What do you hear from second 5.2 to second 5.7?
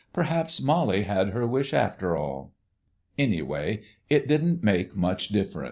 difference.